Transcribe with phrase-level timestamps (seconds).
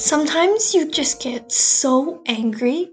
[0.00, 2.90] Sometimes you just get so angry,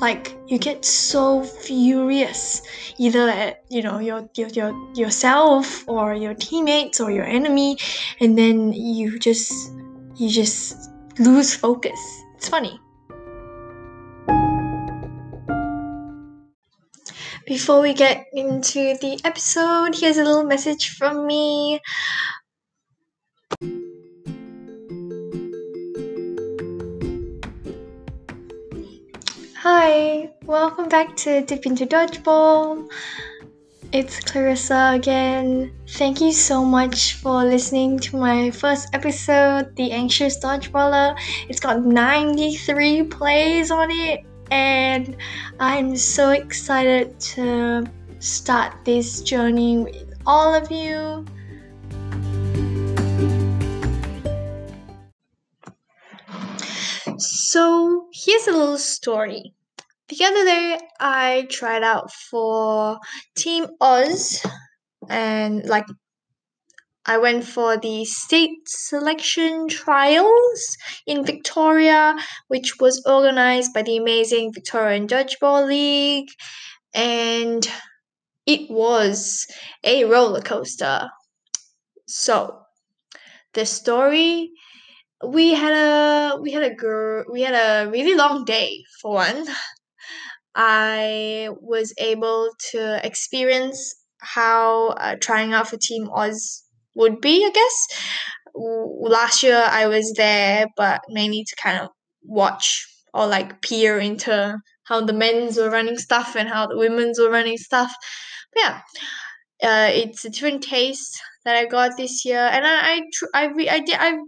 [0.00, 2.62] like you get so furious,
[2.96, 7.76] either at you know your, your your yourself or your teammates or your enemy,
[8.20, 9.52] and then you just
[10.16, 12.00] you just lose focus.
[12.36, 12.80] It's funny.
[17.46, 21.80] Before we get into the episode, here's a little message from me.
[29.68, 32.88] Hi, welcome back to Dip into Dodgeball.
[33.90, 35.72] It's Clarissa again.
[35.88, 41.18] Thank you so much for listening to my first episode, The Anxious Dodgeballer.
[41.48, 45.16] It's got 93 plays on it, and
[45.58, 51.26] I'm so excited to start this journey with all of you.
[57.48, 59.54] So, here's a little story.
[60.08, 62.98] The other day, I tried out for
[63.36, 64.44] Team Oz,
[65.08, 65.86] and like
[67.04, 70.76] I went for the state selection trials
[71.06, 72.16] in Victoria,
[72.48, 76.30] which was organized by the amazing Victorian Dodgeball League,
[76.92, 77.64] and
[78.44, 79.46] it was
[79.84, 81.10] a roller coaster.
[82.08, 82.62] So,
[83.52, 84.50] the story
[85.24, 89.46] we had a we had a girl we had a really long day for one.
[90.54, 96.62] I was able to experience how uh, trying out for Team Oz
[96.94, 97.86] would be, I guess.
[98.54, 101.90] Last year I was there, but mainly to kind of
[102.22, 107.18] watch or like peer into how the men's were running stuff and how the women's
[107.18, 107.92] were running stuff.
[108.54, 108.80] But yeah,
[109.62, 113.44] uh, it's a different taste that I got this year, and I I tr- I,
[113.46, 114.18] re- I did I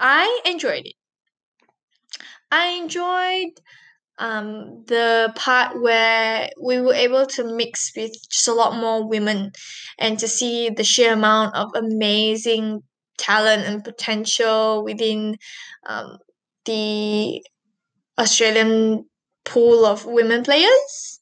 [0.00, 0.96] I enjoyed it.
[2.50, 3.60] I enjoyed
[4.18, 9.52] um, the part where we were able to mix with just a lot more women
[9.98, 12.82] and to see the sheer amount of amazing
[13.18, 15.36] talent and potential within
[15.88, 16.18] um,
[16.66, 17.44] the
[18.18, 19.06] Australian
[19.44, 21.20] pool of women players.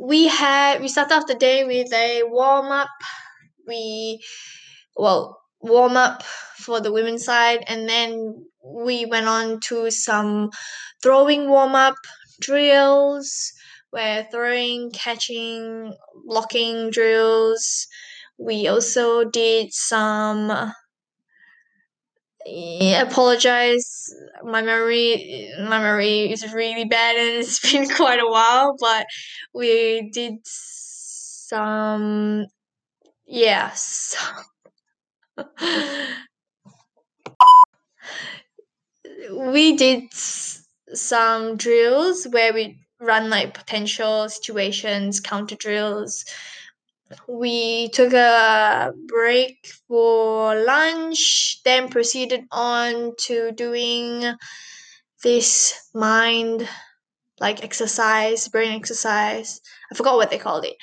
[0.00, 2.88] We had we started off the day with a warm up.
[3.68, 4.24] We
[4.96, 6.22] well warm up
[6.56, 10.50] for the women's side and then we went on to some
[11.02, 11.94] throwing warm up
[12.40, 13.52] drills
[13.90, 15.94] where throwing, catching,
[16.26, 17.86] blocking drills.
[18.38, 20.72] We also did some
[22.46, 24.12] I apologize.
[24.42, 28.76] My memory, my memory is really bad, and it's been quite a while.
[28.80, 29.06] But
[29.54, 32.46] we did some,
[33.26, 34.16] yes.
[39.30, 46.24] we did some drills where we run like potential situations, counter drills.
[47.28, 54.34] We took a break for lunch, then proceeded on to doing
[55.22, 56.68] this mind
[57.40, 59.60] like exercise, brain exercise.
[59.90, 60.76] I forgot what they called it.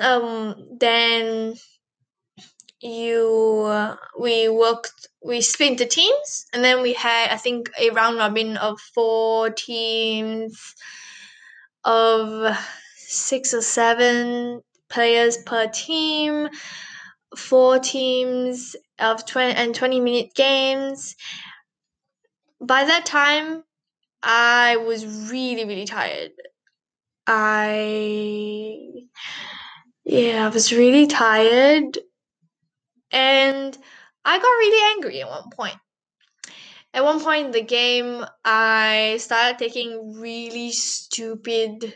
[0.00, 1.54] Um, then
[2.82, 7.90] you uh, we worked we split the teams and then we had i think a
[7.90, 10.74] round robin of four teams
[11.84, 12.56] of
[12.96, 16.48] six or seven players per team
[17.36, 21.16] four teams of 20 and 20 minute games.
[22.60, 23.64] By that time
[24.22, 26.32] i was really really tired.
[27.26, 29.06] I
[30.04, 31.98] yeah i was really tired
[33.10, 33.76] and
[34.24, 35.76] I got really angry at one point.
[36.92, 41.94] At one point in the game, I started taking really stupid,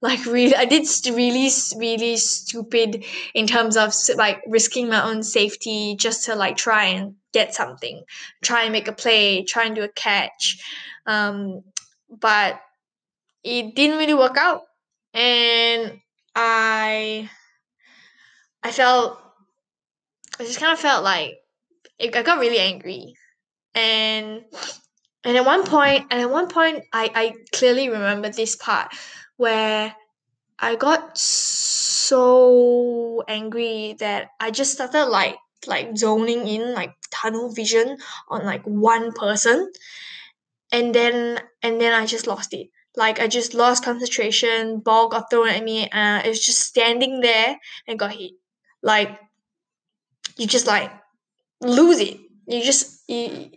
[0.00, 3.04] like really, I did really, really stupid
[3.34, 8.02] in terms of like risking my own safety just to like try and get something,
[8.42, 10.58] try and make a play, try and do a catch.
[11.06, 11.62] Um,
[12.08, 12.60] but
[13.44, 14.62] it didn't really work out,
[15.12, 16.00] and
[16.34, 17.28] I,
[18.62, 19.18] I felt
[20.40, 21.38] I just kind of felt like
[21.98, 23.14] it, I got really angry,
[23.74, 24.44] and
[25.24, 28.92] and at one point, and at one point, I I clearly remember this part
[29.36, 29.94] where
[30.58, 37.98] I got so angry that I just started like like zoning in like tunnel vision
[38.28, 39.70] on like one person
[40.72, 42.68] and then and then I just lost it.
[42.96, 47.20] Like I just lost concentration, ball got thrown at me, and it was just standing
[47.20, 47.56] there
[47.86, 48.32] and got hit.
[48.82, 49.18] Like
[50.36, 50.90] you just like
[51.60, 52.18] lose it.
[52.46, 53.50] You just you,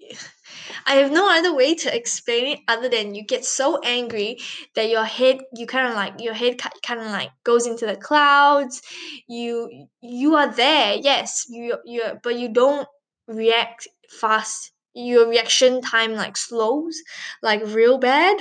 [0.86, 4.40] I have no other way to explain it other than you get so angry
[4.75, 7.96] that your head you kind of like your head kind of like goes into the
[7.96, 8.81] clouds.
[9.28, 12.88] You you are there, yes, you you but you don't
[13.28, 14.72] react fast.
[14.96, 17.02] Your reaction time like slows,
[17.42, 18.38] like real bad,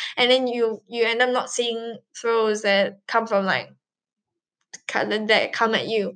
[0.16, 3.68] and then you you end up not seeing throws that come from like
[4.94, 6.14] that come at you.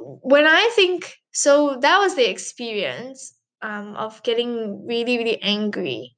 [0.00, 6.16] When I think so, that was the experience um, of getting really really angry.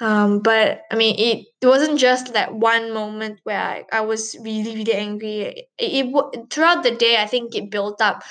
[0.00, 4.36] Um, but I mean, it, it wasn't just that one moment where I, I was
[4.40, 5.40] really really angry.
[5.42, 8.22] It, it throughout the day, I think it built up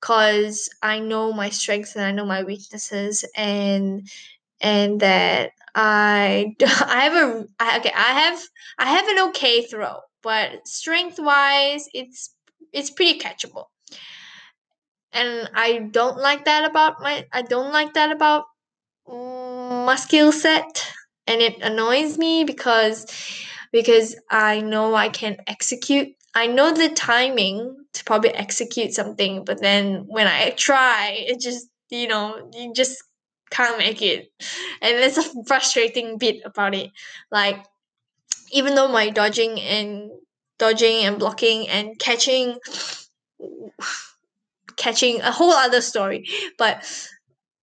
[0.00, 4.08] because I know my strengths and I know my weaknesses, and
[4.60, 8.40] and that I I have a I, okay I have
[8.78, 12.34] I have an okay throw, but strength wise, it's
[12.72, 13.66] it's pretty catchable
[15.12, 18.44] and I don't like that about my I don't like that about
[19.08, 20.92] my skill set.
[21.26, 23.06] And it annoys me because
[23.72, 26.08] because I know I can execute.
[26.34, 31.68] I know the timing to probably execute something but then when I try it just
[31.90, 33.02] you know you just
[33.50, 34.30] can't make it.
[34.82, 36.90] And that's a frustrating bit about it.
[37.30, 37.64] Like
[38.52, 40.10] even though my dodging and
[40.58, 42.58] dodging and blocking and catching
[44.76, 46.26] catching a whole other story.
[46.56, 46.84] But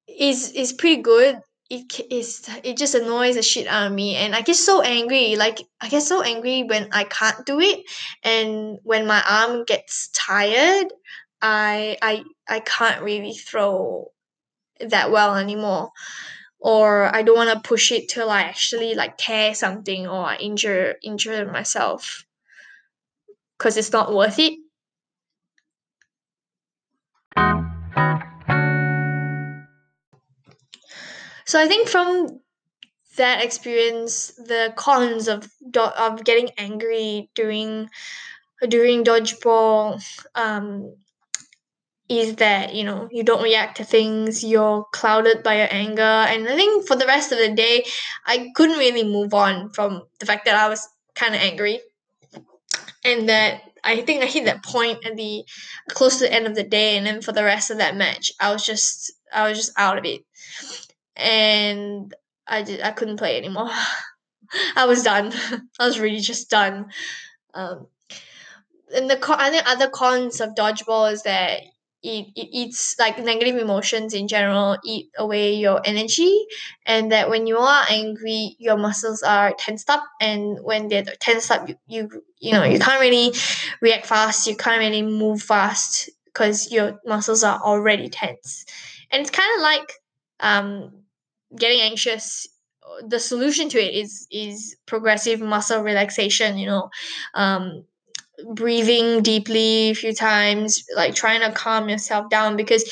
[0.07, 1.39] is is pretty good.
[1.69, 4.15] It is it just annoys the shit out of me.
[4.15, 5.35] And I get so angry.
[5.35, 7.85] Like I get so angry when I can't do it.
[8.23, 10.87] And when my arm gets tired
[11.41, 14.11] I I I can't really throw
[14.79, 15.91] that well anymore.
[16.59, 20.95] Or I don't want to push it till I actually like tear something or injure
[21.03, 22.25] injure myself.
[23.57, 24.59] Because it's not worth it
[31.45, 32.41] so I think from
[33.17, 37.89] that experience, the cons of of getting angry during
[38.67, 40.01] during dodgeball
[40.35, 40.95] um,
[42.07, 46.01] is that you know you don't react to things you're clouded by your anger.
[46.01, 47.85] And i think for the rest of the day
[48.25, 51.79] i couldn't really move on from the fact that i was kind of angry.
[53.03, 55.43] And that i think i hit that point at the
[55.89, 58.31] close to the end of the day and then for the rest of that match
[58.39, 60.25] i was just i was just out of it
[61.15, 62.13] and
[62.47, 63.69] I did I couldn't play anymore.
[64.75, 65.33] I was done.
[65.79, 66.87] I was really just done.
[67.53, 67.87] Um,
[68.95, 71.61] and the I think other cons of dodgeball is that
[72.05, 76.45] it, it eats like negative emotions in general eat away your energy
[76.85, 81.49] and that when you are angry your muscles are tensed up and when they're tensed
[81.49, 83.33] up you you, you know you can't really
[83.81, 88.65] react fast you can't really move fast because your muscles are already tense
[89.11, 89.93] and it's kind of like
[90.41, 90.91] um
[91.57, 92.47] getting anxious
[93.07, 96.89] the solution to it is is progressive muscle relaxation you know
[97.33, 97.83] um
[98.53, 102.83] breathing deeply a few times like trying to calm yourself down because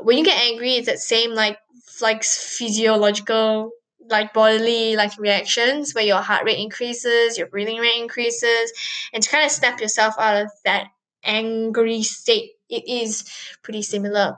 [0.00, 1.58] when you get angry it's that same like
[2.00, 3.70] like physiological
[4.10, 8.72] like bodily like reactions where your heart rate increases your breathing rate increases
[9.12, 10.88] and to kind of snap yourself out of that
[11.24, 13.24] angry state it is
[13.62, 14.36] pretty similar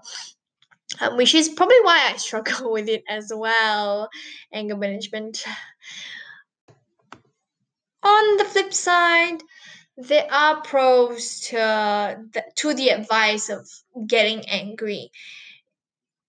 [1.01, 4.09] um, which is probably why I struggle with it as well
[4.53, 5.45] anger management.
[8.03, 9.43] On the flip side,
[9.97, 11.57] there are pros to
[12.33, 13.69] the, to the advice of
[14.07, 15.11] getting angry.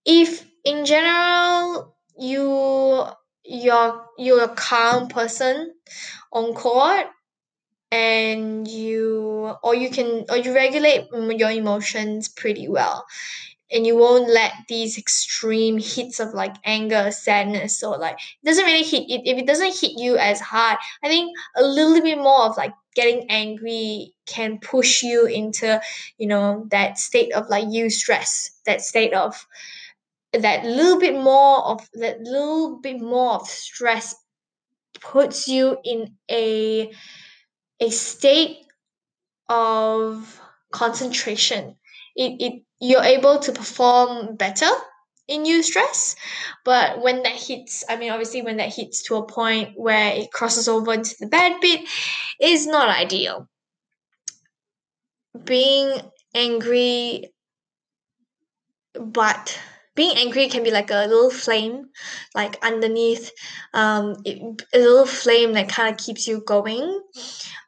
[0.04, 3.04] If in general you
[3.44, 5.74] you're you're a calm person
[6.32, 7.06] on court
[7.92, 13.06] and you or you can or you regulate your emotions pretty well
[13.70, 18.64] and you won't let these extreme hits of like anger sadness or like it doesn't
[18.64, 22.18] really hit it if it doesn't hit you as hard i think a little bit
[22.18, 25.80] more of like getting angry can push you into
[26.18, 29.46] you know that state of like eustress, that state of
[30.32, 34.16] that little bit more of that little bit more of stress
[35.00, 36.90] puts you in a
[37.80, 38.58] a state
[39.48, 40.40] of
[40.72, 41.76] concentration.
[42.16, 44.70] It, it you're able to perform better
[45.26, 46.16] in eustress
[46.64, 50.32] but when that hits i mean obviously when that hits to a point where it
[50.32, 51.80] crosses over into the bad bit
[52.40, 53.48] is not ideal.
[55.44, 56.00] Being
[56.34, 57.32] angry
[58.94, 59.58] but
[59.98, 61.76] being angry can be like a little flame
[62.34, 63.32] like underneath
[63.74, 64.38] um it,
[64.72, 66.86] a little flame that kind of keeps you going.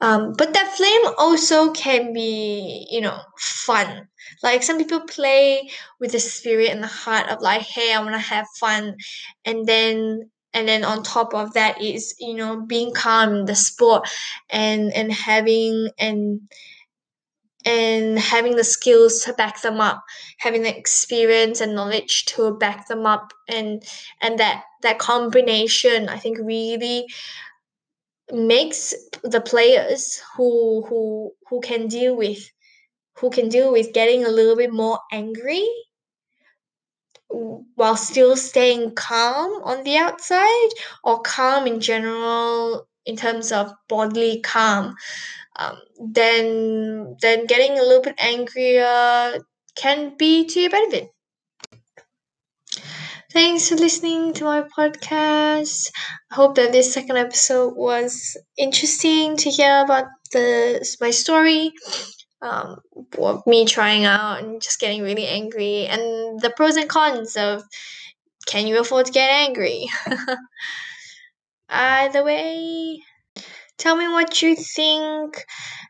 [0.01, 4.09] Um but that flame also can be you know fun.
[4.43, 8.15] Like some people play with the spirit and the heart of like hey i want
[8.15, 8.97] to have fun
[9.45, 13.55] and then and then on top of that is you know being calm in the
[13.55, 14.09] sport
[14.51, 16.41] and and having and
[17.65, 20.03] and having the skills to back them up
[20.39, 23.83] having the experience and knowledge to back them up and
[24.21, 27.07] and that that combination i think really
[28.33, 32.51] makes the players who who who can deal with
[33.17, 35.67] who can deal with getting a little bit more angry
[37.29, 40.69] while still staying calm on the outside
[41.05, 44.95] or calm in general in terms of bodily calm
[45.57, 49.39] um, then then getting a little bit angrier
[49.77, 51.11] can be to your benefit
[53.33, 55.91] Thanks for listening to my podcast.
[56.31, 61.73] I hope that this second episode was interesting to hear about the my story,
[62.43, 62.81] um,
[63.47, 67.63] me trying out and just getting really angry, and the pros and cons of
[68.47, 69.87] can you afford to get angry.
[71.69, 73.03] Either way,
[73.81, 75.45] tell me what you think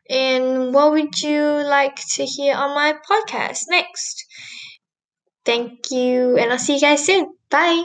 [0.09, 4.25] and what would you like to hear on my podcast next.
[5.45, 7.33] Thank you, and I'll see you guys soon.
[7.51, 7.83] Bye.